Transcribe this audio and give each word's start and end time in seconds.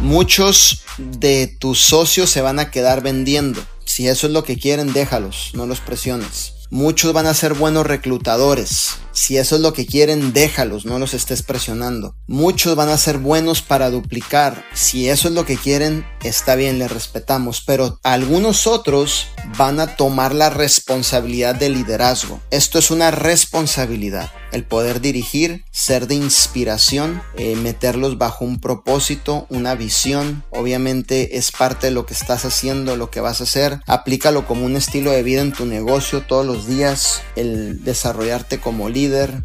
Muchos 0.00 0.84
de 0.98 1.48
tus 1.58 1.80
socios 1.80 2.30
se 2.30 2.40
van 2.40 2.60
a 2.60 2.70
quedar 2.70 3.02
vendiendo. 3.02 3.60
Si 3.84 4.06
eso 4.06 4.28
es 4.28 4.32
lo 4.32 4.44
que 4.44 4.56
quieren, 4.56 4.92
déjalos, 4.92 5.50
no 5.54 5.66
los 5.66 5.80
presiones. 5.80 6.54
Muchos 6.70 7.12
van 7.12 7.26
a 7.26 7.34
ser 7.34 7.54
buenos 7.54 7.84
reclutadores. 7.84 8.98
Si 9.12 9.38
eso 9.38 9.56
es 9.56 9.62
lo 9.62 9.72
que 9.72 9.86
quieren, 9.86 10.32
déjalos, 10.32 10.84
no 10.84 11.00
los 11.00 11.14
estés 11.14 11.42
presionando. 11.42 12.14
Muchos 12.28 12.76
van 12.76 12.90
a 12.90 12.98
ser 12.98 13.18
buenos 13.18 13.62
para 13.62 13.90
duplicar. 13.90 14.64
Si 14.72 15.08
eso 15.08 15.28
es 15.28 15.34
lo 15.34 15.44
que 15.44 15.56
quieren, 15.56 16.06
está 16.22 16.54
bien, 16.54 16.78
les 16.78 16.90
respetamos. 16.90 17.62
Pero 17.64 17.98
algunos 18.02 18.66
otros 18.66 19.28
van 19.56 19.80
a 19.80 19.96
tomar 19.96 20.34
la 20.34 20.50
responsabilidad 20.50 21.54
de 21.54 21.70
liderazgo. 21.70 22.40
Esto 22.50 22.78
es 22.78 22.90
una 22.90 23.10
responsabilidad. 23.10 24.30
El 24.50 24.64
poder 24.64 25.00
dirigir, 25.00 25.64
ser 25.70 26.06
de 26.06 26.14
inspiración, 26.14 27.22
eh, 27.36 27.54
meterlos 27.56 28.16
bajo 28.16 28.44
un 28.44 28.60
propósito, 28.60 29.46
una 29.50 29.74
visión. 29.74 30.42
Obviamente 30.50 31.36
es 31.36 31.52
parte 31.52 31.88
de 31.88 31.92
lo 31.92 32.06
que 32.06 32.14
estás 32.14 32.44
haciendo, 32.44 32.96
lo 32.96 33.10
que 33.10 33.20
vas 33.20 33.40
a 33.40 33.44
hacer. 33.44 33.80
Aplícalo 33.86 34.46
como 34.46 34.64
un 34.64 34.76
estilo 34.76 35.10
de 35.10 35.22
vida 35.22 35.42
en 35.42 35.52
tu 35.52 35.66
negocio 35.66 36.22
todos 36.22 36.46
los 36.46 36.66
días. 36.66 37.22
El 37.36 37.84
desarrollarte 37.84 38.58
como 38.58 38.88
líder 38.88 39.44